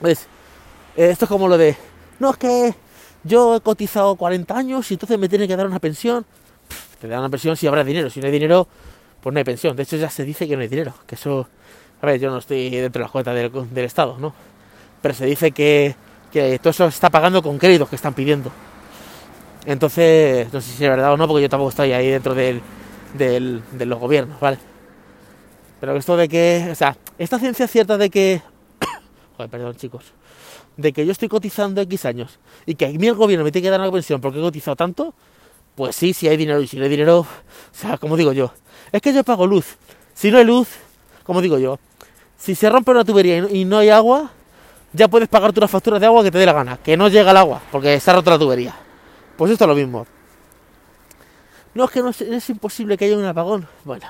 [0.00, 0.26] ¿Ves?
[0.96, 1.76] Eh, esto es como lo de,
[2.18, 2.74] no es que
[3.22, 6.24] yo he cotizado 40 años y entonces me tiene que dar una pensión.
[7.00, 8.66] te dan una pensión si habrá dinero, si no hay dinero,
[9.28, 9.76] pues no hay pensión.
[9.76, 11.48] De hecho ya se dice que no hay dinero, que eso,
[12.00, 14.34] a ver, yo no estoy dentro de las cuentas del, del Estado, ¿no?
[15.00, 15.94] Pero se dice que
[16.30, 18.50] que todo eso se está pagando con créditos que están pidiendo.
[19.66, 22.60] Entonces, no sé si es verdad o no, porque yo tampoco estoy ahí dentro del,
[23.14, 24.58] del, de los gobiernos, ¿vale?
[25.80, 28.42] Pero esto de que, o sea, esta ciencia cierta de que,
[29.36, 30.12] joder, perdón chicos,
[30.76, 33.66] de que yo estoy cotizando X años y que a mí el gobierno me tiene
[33.66, 35.14] que dar una pensión porque he cotizado tanto,
[35.78, 37.26] pues sí, si hay dinero y si no hay dinero, o
[37.70, 38.52] sea, como digo yo,
[38.90, 39.76] es que yo pago luz.
[40.12, 40.66] Si no hay luz,
[41.22, 41.78] como digo yo,
[42.36, 44.32] si se rompe una tubería y no hay agua,
[44.92, 47.30] ya puedes pagarte una factura de agua que te dé la gana, que no llega
[47.30, 48.74] el agua, porque se ha roto la tubería.
[49.36, 50.04] Pues esto es lo mismo.
[51.74, 53.68] No es que no es, imposible que haya un apagón.
[53.84, 54.04] Bueno,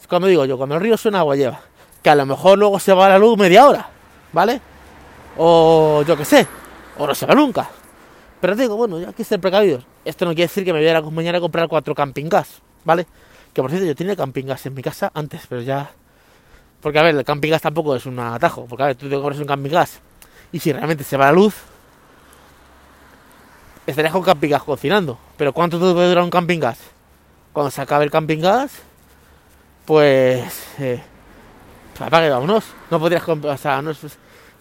[0.00, 1.60] es como digo yo, cuando el río suena agua lleva.
[2.02, 3.88] Que a lo mejor luego se va la luz media hora,
[4.32, 4.60] ¿vale?
[5.38, 6.44] O yo qué sé,
[6.98, 7.70] o no se va nunca.
[8.40, 9.84] Pero digo, bueno, ya hay que ser precavidos.
[10.04, 13.06] Esto no quiere decir que me voy a mañana a comprar cuatro camping gas, ¿vale?
[13.52, 15.90] Que por cierto, yo tenía camping gas en mi casa antes, pero ya
[16.80, 18.66] porque, a ver, el camping gas tampoco es un atajo.
[18.66, 20.00] Porque, a ver, tú te compras un camping gas
[20.52, 21.54] y si realmente se va la luz,
[23.86, 25.18] estarías con camping gas cocinando.
[25.36, 26.78] Pero ¿cuánto te puede durar un camping gas?
[27.52, 28.72] Cuando se acabe el camping gas,
[29.84, 30.66] pues.
[30.78, 31.02] Eh,
[31.98, 32.64] apague, vámonos.
[32.90, 33.54] No podrías comprar.
[33.54, 33.98] O sea, no es,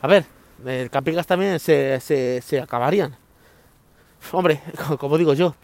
[0.02, 0.26] a ver,
[0.66, 3.16] el camping gas también se, se, se acabarían.
[4.32, 4.62] Hombre,
[5.00, 5.56] como digo yo,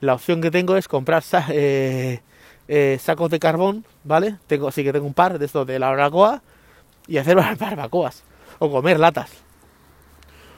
[0.00, 2.20] la opción que tengo es comprar eh,
[2.68, 4.36] eh, sacos de carbón, ¿vale?
[4.46, 6.42] Tengo, sí que tengo un par de estos de la barbacoa
[7.06, 8.24] y hacer barbacoas
[8.58, 9.30] o comer latas.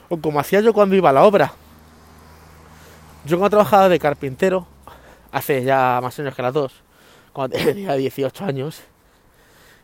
[0.09, 1.53] O como hacía yo cuando iba a la obra.
[3.25, 4.67] Yo cuando trabajaba de carpintero,
[5.31, 6.73] hace ya más años que las dos,
[7.33, 8.81] cuando tenía 18 años,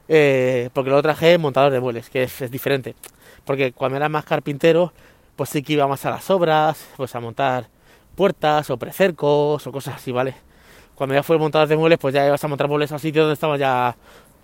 [0.07, 2.95] eh, porque lo traje montador de muebles, que es, diferente.
[3.45, 4.93] Porque cuando era más carpintero,
[5.37, 7.69] pues sí que iba más a las obras, pues a montar
[8.15, 10.35] puertas o precercos o cosas así, ¿vale?
[10.95, 13.35] Cuando ya fue montador de muebles, pues ya ibas a montar muebles a sitios donde
[13.35, 13.95] estaban ya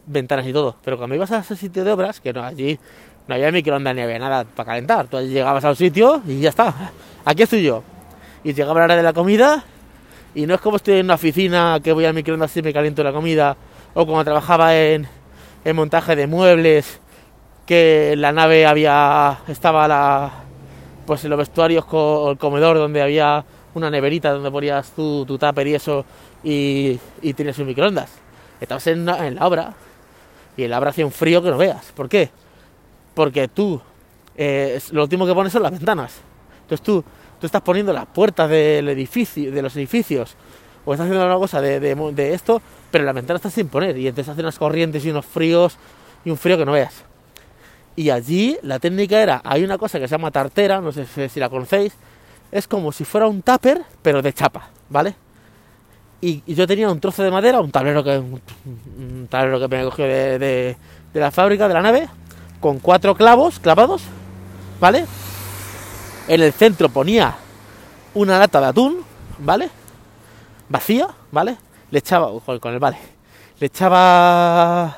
[0.06, 0.76] ventanas y todo.
[0.86, 2.80] Pero cuando ibas a ese sitio de obras, que no, allí
[3.28, 5.08] no había microondas ni había nada para calentar.
[5.08, 6.92] Tú llegabas al sitio y ya está.
[7.26, 7.84] Aquí estoy yo.
[8.44, 9.64] Y llegaba la hora de la comida
[10.36, 13.04] y no es como estoy en una oficina que voy al microondas y me caliento
[13.04, 13.58] la comida.
[13.96, 15.08] O como trabajaba en,
[15.66, 17.00] en montaje de muebles,
[17.66, 20.43] que la nave había estaba la
[21.06, 25.38] pues en los vestuarios con el comedor donde había una neverita donde ponías tu, tu
[25.38, 26.06] tupper y eso
[26.44, 28.12] y, y tienes un microondas.
[28.60, 29.74] Estabas en, en, la obra
[30.56, 31.92] y en la obra hacía un frío que no veas.
[31.96, 32.30] ¿Por qué?
[33.14, 33.82] Porque tú,
[34.36, 36.22] eh, lo último que pones son las ventanas.
[36.62, 37.04] Entonces tú,
[37.40, 40.36] tú estás poniendo las puertas del edificio, de los edificios
[40.86, 42.62] o estás haciendo una cosa de, de, de esto,
[42.92, 45.78] pero la ventana está sin poner y entonces hace unas corrientes y unos fríos
[46.26, 47.06] y un frío que no veas.
[47.96, 51.40] Y allí la técnica era, hay una cosa que se llama tartera, no sé si
[51.40, 51.94] la conocéis,
[52.52, 55.16] es como si fuera un tupper, pero de chapa, ¿vale?
[56.22, 60.06] Y, yo tenía un trozo de madera, un tablero que, un tablero que me cogió
[60.06, 60.78] de, de,
[61.14, 62.08] de, la fábrica, de la nave,
[62.60, 64.04] con cuatro clavos clavados,
[64.80, 65.06] ¿vale?
[66.28, 67.36] En el centro ponía
[68.14, 68.98] una lata de atún,
[69.40, 69.70] ¿vale?
[70.70, 71.58] Vacía, ¿vale?
[71.92, 72.98] Le echaba, con el vale,
[73.60, 74.98] le echaba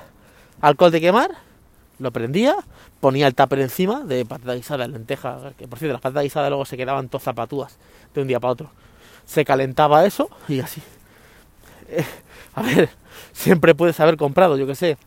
[0.61, 1.31] alcohol de quemar,
[1.99, 2.55] lo prendía,
[3.05, 6.65] ponía el tupper encima de patata guisada, lenteja, que por cierto las patatas guisadas luego
[6.65, 7.77] se quedaban todas zapatúas
[8.15, 8.71] de un día para otro.
[9.27, 10.81] Se calentaba eso y así.
[11.87, 12.03] Eh,
[12.55, 12.89] a ver,
[13.31, 14.97] siempre puedes haber comprado, yo que sé,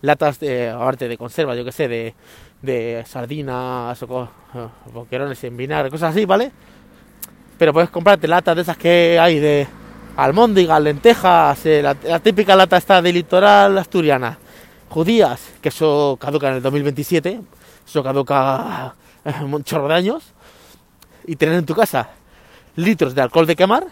[0.00, 2.14] latas de, aparte de conserva, yo que sé, de,
[2.62, 4.30] de sardinas o
[4.90, 6.52] boquerones en vinagre, cosas así, ¿vale?
[7.58, 9.66] Pero puedes comprarte latas de esas que hay de
[10.16, 14.38] almóndigas, lentejas, eh, la, la típica lata está de litoral asturiana
[14.92, 17.40] judías, que eso caduca en el 2027,
[17.86, 18.94] eso caduca
[19.42, 20.22] un chorro de años,
[21.26, 22.10] y tener en tu casa
[22.76, 23.86] litros de alcohol de quemar,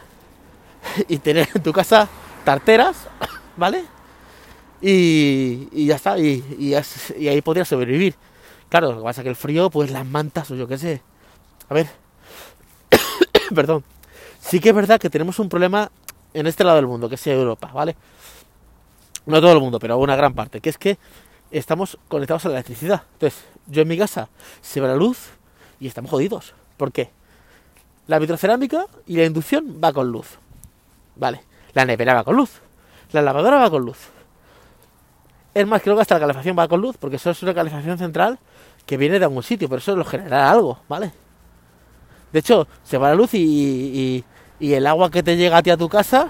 [1.09, 2.09] y tener en tu casa
[2.45, 3.09] tarteras,
[3.57, 3.85] ¿vale?
[4.83, 8.15] Y, ya está, y, y, ahí podrías sobrevivir.
[8.69, 11.03] Claro, lo que pasa es que el frío, pues las mantas o yo qué sé.
[11.69, 11.89] A ver,
[13.55, 13.85] perdón.
[14.41, 15.91] Sí que es verdad que tenemos un problema
[16.33, 17.97] en este lado del mundo, que es Europa, ¿vale?
[19.27, 20.99] No todo el mundo, pero una gran parte, que es que
[21.51, 23.03] estamos conectados a la electricidad.
[23.15, 24.29] Entonces, yo en mi casa
[24.61, 25.31] se va la luz
[25.79, 26.55] y estamos jodidos.
[26.77, 27.11] ¿Por qué?
[28.07, 30.39] La vitrocerámica y la inducción va con luz.
[31.17, 31.43] Vale.
[31.75, 32.61] La nevera va con luz.
[33.13, 33.99] La lavadora va con luz.
[35.55, 37.99] Es más, creo que hasta la calefacción va con luz, porque eso es una calefacción
[37.99, 38.39] central
[38.87, 41.13] que viene de algún sitio, pero eso lo generará algo, ¿vale?
[42.33, 44.25] De hecho, se va la luz y, y,
[44.61, 46.29] y el agua que te llega a ti a tu casa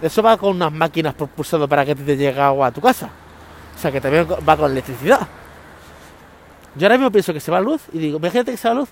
[0.00, 3.10] eso va con unas máquinas propulsadas para que te llegue agua a tu casa.
[3.76, 5.26] O sea que también va con electricidad.
[6.74, 8.74] Yo ahora mismo pienso que se va la luz y digo, imagínate que se va
[8.74, 8.88] la luz.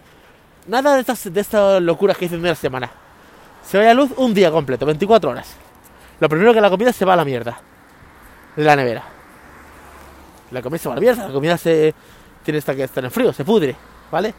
[0.67, 2.91] Nada de estas, de estas locuras que dicen de una semana.
[3.65, 5.57] Se va la luz un día completo, 24 horas.
[6.19, 7.59] Lo primero que la comida se va a la mierda.
[8.57, 9.05] La nevera.
[10.51, 11.95] La comida se va a la mierda, la comida se
[12.45, 13.77] tiene que estar en frío, se pudre,
[14.11, 14.33] ¿vale?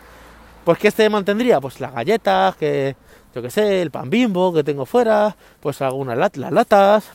[0.63, 1.59] Pues ¿qué se mantendría?
[1.59, 2.95] Pues las galletas, que
[3.37, 7.11] yo que sé, el pan bimbo que tengo fuera, pues algunas lat las latas,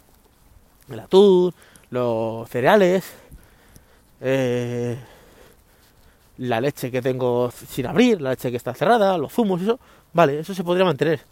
[0.88, 1.52] el atún,
[1.90, 3.12] los cereales,
[4.20, 4.96] eh,
[6.38, 9.80] la leche que tengo sin abrir, la leche que está cerrada, los zumos, eso,
[10.12, 11.22] vale, eso se podría mantener.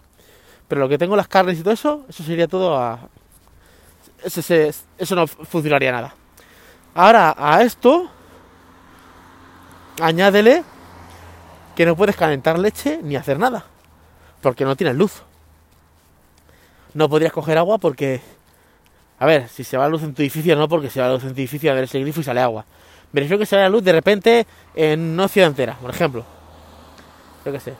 [0.66, 2.98] Pero lo que tengo las carnes y todo eso, eso sería todo a...
[4.24, 6.16] Eso, se, eso no funcionaría nada.
[6.94, 8.11] Ahora, a esto,
[10.00, 10.64] añádele
[11.76, 13.66] que no puedes calentar leche ni hacer nada
[14.40, 15.22] porque no tienes luz.
[16.94, 18.20] No podrías coger agua porque...
[19.18, 21.14] A ver, si se va la luz en tu edificio, no porque se va la
[21.14, 22.64] luz en tu edificio a ver ese grifo y sale agua.
[23.12, 26.24] Me refiero que se va la luz de repente en una ciudad entera, por ejemplo.
[27.44, 27.74] Yo qué sé.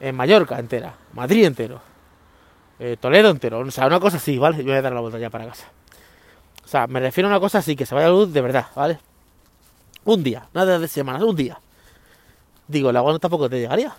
[0.00, 1.80] En Mallorca entera, Madrid entero,
[2.78, 4.58] eh, Toledo entero, o sea, una cosa así, ¿vale?
[4.58, 5.68] Yo voy a dar la vuelta ya para casa.
[6.64, 8.66] O sea, me refiero a una cosa así, que se vaya la luz de verdad,
[8.74, 8.98] ¿vale?
[10.04, 11.58] Un día, nada de semanas, un día.
[12.66, 13.94] Digo, el agua no tampoco te llegaría.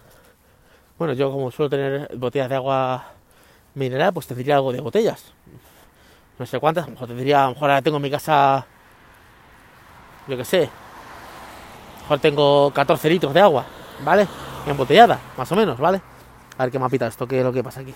[0.98, 3.06] Bueno, yo como suelo tener botellas de agua
[3.74, 5.34] mineral, pues tendría algo de botellas.
[6.40, 8.66] No sé cuántas, a lo mejor tendría, a lo mejor ahora tengo en mi casa,
[10.28, 13.66] yo qué sé, a lo mejor tengo 14 litros de agua,
[14.04, 14.28] ¿vale?
[14.68, 16.02] Embotellada, más o menos, ¿vale?
[16.58, 17.94] A ver qué mapita esto, qué es lo que pasa aquí.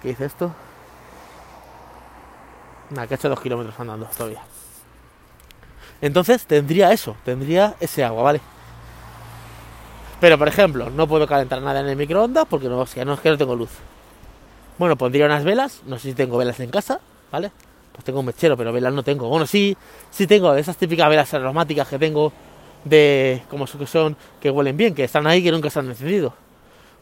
[0.00, 0.50] ¿Qué dice esto?
[2.90, 4.42] Nada, que he hecho dos kilómetros andando todavía.
[6.00, 8.40] Entonces tendría eso, tendría ese agua, ¿vale?
[10.20, 13.16] Pero por ejemplo, no puedo calentar nada en el microondas porque no, es que no
[13.16, 13.70] tengo luz.
[14.78, 17.00] Bueno, pondría unas velas, no sé si tengo velas en casa,
[17.30, 17.52] ¿vale?
[17.92, 19.28] Pues tengo un mechero, pero velas no tengo.
[19.28, 19.76] Bueno, sí,
[20.10, 22.32] sí tengo esas típicas velas aromáticas que tengo
[22.84, 26.34] de como son que huelen bien, que están ahí que nunca se han encendido.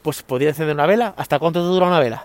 [0.02, 1.14] Pues podría encender una vela.
[1.16, 2.24] ¿Hasta cuánto dura una vela?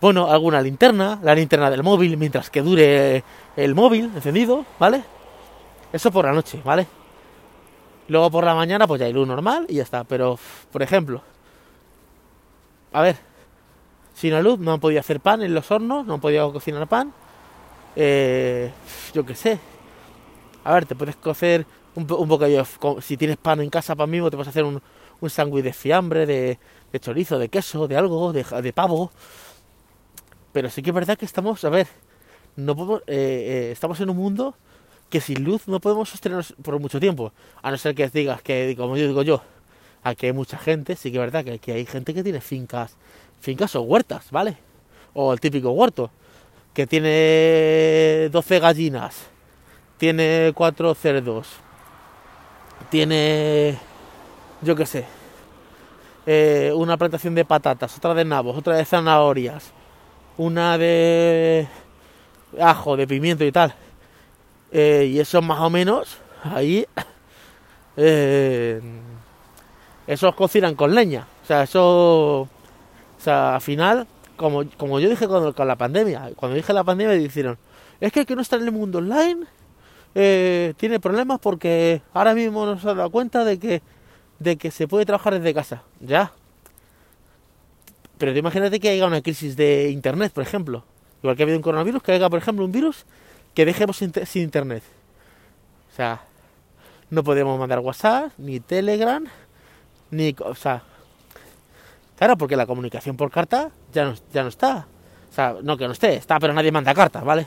[0.00, 3.22] Bueno, alguna linterna, la linterna del móvil, mientras que dure
[3.56, 5.04] el móvil encendido, ¿vale?
[5.92, 6.86] Eso por la noche, ¿vale?
[8.10, 10.02] Luego por la mañana pues ya hay luz normal y ya está.
[10.02, 10.36] Pero,
[10.72, 11.22] por ejemplo,
[12.92, 13.16] a ver,
[14.14, 16.88] sin la luz no han podido hacer pan en los hornos, no han podido cocinar
[16.88, 17.12] pan.
[17.94, 18.72] Eh,
[19.14, 19.60] yo qué sé.
[20.64, 22.64] A ver, te puedes cocer un, un bocadillo.
[23.00, 24.82] Si tienes pan en casa pan mismo, te puedes hacer un,
[25.20, 26.58] un sándwich de fiambre, de,
[26.98, 29.12] chorizo, de queso, de algo, de, de, pavo.
[30.52, 31.86] Pero sí que es verdad que estamos, a ver,
[32.56, 34.56] no podemos, eh, eh, estamos en un mundo
[35.10, 37.32] que sin luz no podemos sostenernos por mucho tiempo.
[37.62, 39.42] A no ser que digas que, como yo digo yo,
[40.02, 42.96] aquí hay mucha gente, sí que es verdad que aquí hay gente que tiene fincas,
[43.40, 44.56] fincas o huertas, ¿vale?
[45.12, 46.10] O el típico huerto,
[46.72, 49.26] que tiene 12 gallinas,
[49.98, 51.48] tiene 4 cerdos,
[52.88, 53.76] tiene,
[54.62, 55.04] yo qué sé,
[56.24, 59.72] eh, una plantación de patatas, otra de nabos, otra de zanahorias,
[60.36, 61.66] una de
[62.60, 63.74] ajo, de pimiento y tal
[64.72, 66.86] eh, y eso más o menos, ahí,
[67.96, 68.80] eh,
[70.06, 71.26] esos cocinan con leña.
[71.42, 72.48] O sea, eso, o
[73.18, 74.06] sea, al final,
[74.36, 77.58] como, como yo dije con, con la pandemia, cuando dije la pandemia dijeron,
[78.00, 79.46] es que el que no está en el mundo online
[80.14, 83.82] eh, tiene problemas porque ahora mismo nos ha dado cuenta de que,
[84.38, 85.82] de que se puede trabajar desde casa.
[86.00, 86.32] Ya.
[88.18, 90.84] Pero imagínate que haya una crisis de internet, por ejemplo.
[91.22, 93.04] Igual que ha habido un coronavirus, que haya, por ejemplo, un virus
[93.54, 94.82] que dejemos sin, internet.
[95.92, 96.22] O sea,
[97.10, 99.24] no podemos mandar WhatsApp, ni Telegram,
[100.10, 100.34] ni...
[100.44, 100.82] O sea,
[102.16, 104.86] claro, porque la comunicación por carta ya no, ya no está.
[105.30, 107.46] O sea, no que no esté, está, pero nadie manda cartas, ¿vale?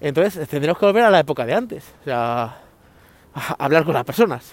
[0.00, 1.84] Entonces tendremos que volver a la época de antes.
[2.02, 2.58] O sea,
[3.34, 4.52] a hablar con las personas.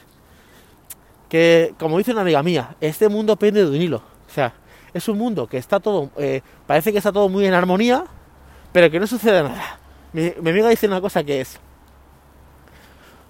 [1.29, 3.97] Que, como dice una amiga mía, este mundo pende de un hilo.
[3.97, 4.53] O sea,
[4.93, 8.05] es un mundo que está todo, eh, parece que está todo muy en armonía,
[8.73, 9.80] pero que no sucede nada.
[10.13, 11.59] Mi, amiga dice una cosa que es,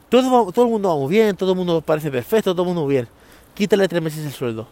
[0.10, 2.88] todo, todo el mundo va muy bien, todo el mundo parece perfecto, todo el mundo
[2.88, 3.08] bien.
[3.54, 4.68] Quítale tres meses el sueldo.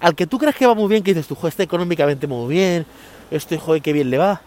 [0.00, 2.54] Al que tú crees que va muy bien, que dices tú, joder, está económicamente muy
[2.54, 2.86] bien,
[3.30, 4.40] este joder, qué bien le va.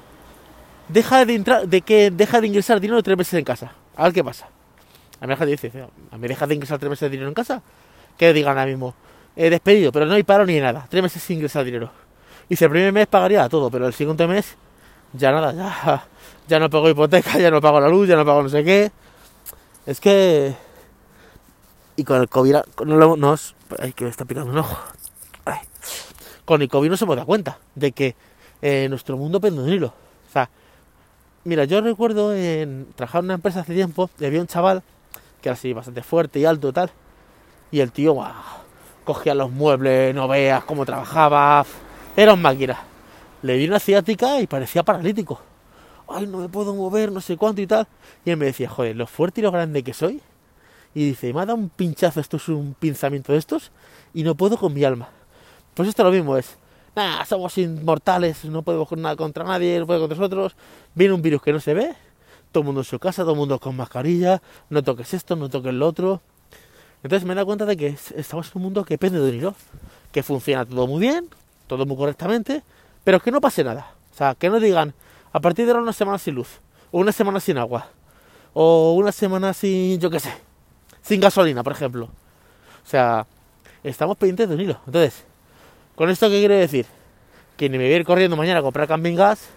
[0.87, 3.73] Deja de, entrar, de que deja de ingresar dinero tres meses en casa.
[3.95, 4.47] A ver qué pasa.
[5.19, 5.71] A mí dice,
[6.09, 7.61] ¿a mí deja de ingresar tres meses de dinero en casa?
[8.17, 8.95] Que digan ahora mismo,
[9.35, 10.87] he despedido, pero no hay paro ni nada.
[10.89, 11.91] Tres meses sin ingresar dinero.
[12.49, 14.55] Y si el primer mes pagaría todo, pero el siguiente mes,
[15.13, 16.07] ya nada, ya
[16.51, 18.91] ya no pago hipoteca, ya no pago la luz, ya no pago no sé qué.
[19.85, 20.53] Es que...
[21.95, 23.55] Y con el COVID no nos...
[23.79, 24.77] Ay, que me está picando un ojo.
[26.43, 28.15] Con el COVID no se me da cuenta de que
[28.61, 29.87] eh, nuestro mundo pende un hilo.
[29.87, 30.49] O sea,
[31.45, 34.83] mira, yo recuerdo en trabajar en una empresa hace tiempo, y había un chaval
[35.41, 36.91] que era así bastante fuerte y alto y tal.
[37.71, 38.25] Y el tío, wow,
[39.05, 41.65] cogía los muebles, no veas cómo trabajaba.
[42.17, 42.77] Era un máquina.
[43.41, 45.39] Le vi una ciática y parecía paralítico
[46.13, 47.87] ay, no me puedo mover, no sé cuánto y tal.
[48.25, 50.21] Y él me decía, joder, lo fuerte y lo grande que soy.
[50.93, 53.71] Y dice, me ha dado un pinchazo, esto es un pinzamiento de estos,
[54.13, 55.09] y no puedo con mi alma.
[55.73, 56.57] Pues esto lo mismo es,
[56.95, 60.55] nada, somos inmortales, no podemos hacer nada contra nadie, no podemos contra nosotros.
[60.93, 61.95] Viene un virus que no se ve,
[62.51, 65.49] todo el mundo en su casa, todo el mundo con mascarilla, no toques esto, no
[65.49, 66.21] toques lo otro.
[67.03, 69.35] Entonces me he dado cuenta de que estamos en un mundo que depende de un
[69.35, 69.55] hilo,
[70.11, 71.29] que funciona todo muy bien,
[71.67, 72.63] todo muy correctamente,
[73.03, 73.93] pero que no pase nada.
[74.13, 74.93] O sea, que no digan,
[75.33, 76.59] a partir de ahora una semana sin luz,
[76.91, 77.87] o una semana sin agua,
[78.53, 80.33] o una semana sin, yo qué sé,
[81.01, 82.05] sin gasolina, por ejemplo.
[82.05, 83.25] O sea,
[83.83, 84.79] estamos pendientes de un hilo.
[84.85, 85.23] Entonces,
[85.95, 86.85] ¿con esto qué quiere decir?
[87.55, 89.47] Que ni me voy a ir corriendo mañana a comprar camping gas,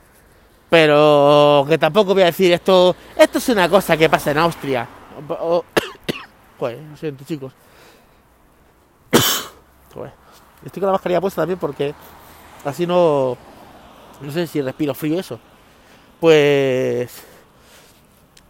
[0.70, 4.87] pero que tampoco voy a decir esto, esto es una cosa que pasa en Austria.
[6.58, 7.52] Joder, lo siento chicos.
[9.92, 10.12] Joder.
[10.64, 11.94] Estoy con la mascarilla puesta también porque
[12.64, 13.37] así no...
[14.20, 15.38] No sé si respiro frío eso
[16.20, 17.22] pues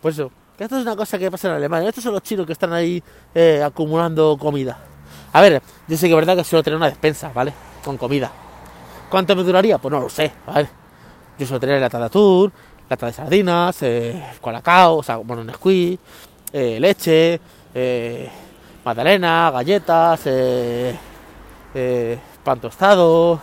[0.00, 0.30] pues eso.
[0.58, 1.88] Esto es una cosa que pasa en Alemania.
[1.88, 3.02] Estos son los chinos que están ahí
[3.34, 4.78] eh, acumulando comida.
[5.32, 7.52] A ver yo sé que es verdad que suelo tener una despensa vale
[7.84, 8.30] con comida.
[9.10, 10.68] Cuánto me duraría pues no lo sé vale
[11.38, 12.52] yo suelo tener lata de atún
[12.88, 15.98] lata de sardinas eh, colacao o sea bueno Nesquik
[16.52, 17.40] eh, leche
[17.74, 18.30] eh,
[18.84, 20.96] magdalena galletas eh,
[21.74, 23.40] eh, pan tostado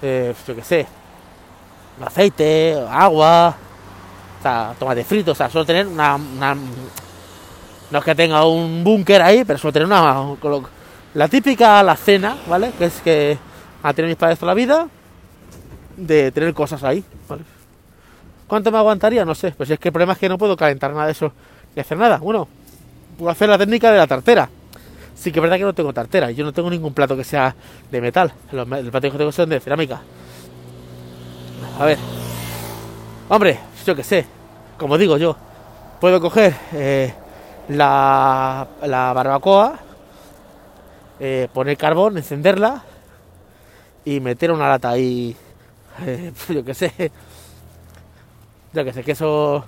[0.00, 0.86] yo qué sé
[2.06, 3.56] aceite, agua,
[4.42, 6.18] sea, tomate frito, o sea, suelo tener una,
[7.90, 10.36] no es que tenga un búnker ahí, pero suelo tener una,
[11.14, 12.72] la típica la cena, ¿vale?
[12.78, 13.38] Que es que
[13.82, 14.88] ha tenido mis padres toda la vida,
[15.96, 17.42] de tener cosas ahí, ¿vale?
[18.46, 19.24] ¿Cuánto me aguantaría?
[19.24, 21.32] No sé, pues es que el problema es que no puedo calentar nada de eso
[21.74, 22.16] ni hacer nada.
[22.16, 22.48] Bueno,
[23.18, 24.48] puedo hacer la técnica de la tartera.
[25.14, 27.54] Sí que es verdad que no tengo tartera, yo no tengo ningún plato que sea
[27.90, 30.00] de metal, los, los platos que tengo son de cerámica.
[31.78, 31.98] A ver,
[33.28, 34.26] hombre, yo qué sé,
[34.76, 35.36] como digo yo,
[36.00, 37.12] puedo coger eh,
[37.68, 39.78] la, barbacoa,
[41.20, 42.82] eh, poner carbón, encenderla
[44.04, 45.36] y meter una lata ahí,
[46.04, 47.12] eh, yo qué sé,
[48.72, 49.64] yo qué sé, que eso,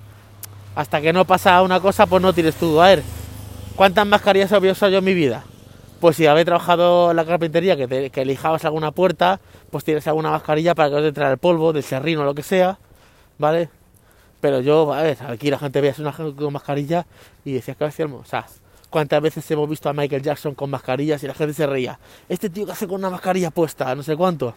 [0.75, 2.81] hasta que no pasa una cosa, pues no tienes tú.
[2.81, 3.03] A ver,
[3.77, 5.45] ¿cuántas mascarillas había usado yo en mi vida?
[6.01, 9.39] Pues si habéis trabajado en la carpintería, que, te- que lijabas alguna puerta,
[9.71, 12.35] pues tienes alguna mascarilla para que no te entre el polvo, del serrín o lo
[12.35, 12.79] que sea,
[13.39, 13.71] ¿vale?
[14.41, 17.07] Pero yo, a ver, aquí la gente veía una gente con mascarilla
[17.45, 18.47] y decía que hacíamos, o sea,
[18.89, 21.99] ¿cuántas veces hemos visto a Michael Jackson con mascarillas y la gente se reía?
[22.29, 24.55] Este tío que hace con una mascarilla puesta, no sé cuánto.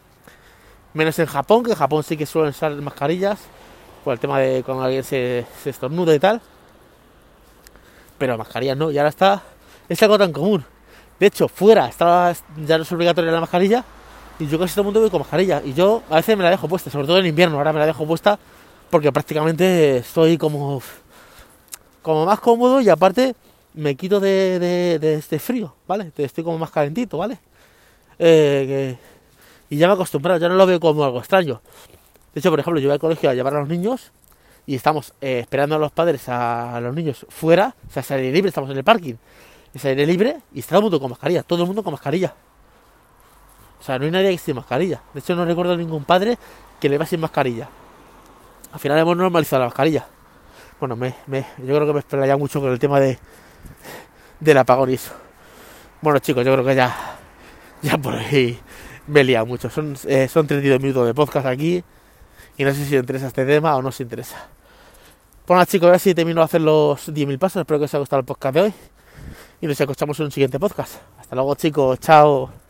[0.93, 3.39] Menos en Japón, que en Japón sí que suelen usar mascarillas,
[4.03, 6.41] por el tema de cuando alguien se, se estornuda y tal.
[8.17, 9.43] Pero mascarillas no, y ahora está,
[9.89, 10.63] es algo tan común.
[11.19, 12.33] De hecho, fuera estaba,
[12.65, 13.83] ya no es obligatoria la mascarilla,
[14.39, 15.61] y yo casi todo el mundo voy con mascarilla.
[15.63, 17.85] Y yo a veces me la dejo puesta, sobre todo en invierno, ahora me la
[17.85, 18.37] dejo puesta
[18.89, 20.81] porque prácticamente estoy como,
[22.01, 23.35] como más cómodo y aparte
[23.73, 24.59] me quito de,
[24.99, 26.11] de, este frío, ¿vale?
[26.15, 27.39] Estoy como más calentito, ¿vale?
[28.19, 28.95] Eh,
[29.69, 31.61] y ya me he acostumbrado, ya no lo veo como algo extraño.
[32.33, 34.11] De hecho, por ejemplo, yo voy al colegio a llevar a los niños
[34.67, 38.69] y estamos eh, esperando a los padres a, los niños fuera, o sea, libre, estamos
[38.69, 39.15] en el parking,
[39.73, 42.35] es libre y está todo el mundo con mascarilla, todo el mundo con mascarilla.
[43.83, 45.01] O sea, no hay nadie que esté sin mascarilla.
[45.13, 46.37] De hecho, no recuerdo ningún padre
[46.79, 47.67] que le va sin mascarilla.
[48.71, 50.07] Al final hemos normalizado la mascarilla.
[50.79, 53.19] Bueno, me, me- yo creo que me esperaría mucho con el tema de
[54.39, 55.11] del apagón y eso.
[56.01, 56.95] Bueno, chicos, yo creo que ya,
[57.81, 58.57] ya por ahí
[59.07, 59.69] me he liado mucho.
[59.69, 61.83] Son, eh, son 32 minutos de podcast aquí
[62.57, 64.47] y no sé si os interesa este tema o no os interesa.
[65.45, 67.59] Pues nada, chicos, a ver si termino de hacer los 10.000 pasos.
[67.61, 68.73] Espero que os haya gustado el podcast de hoy
[69.59, 70.95] y nos escuchamos en un siguiente podcast.
[71.19, 71.99] Hasta luego, chicos.
[71.99, 72.62] Chao.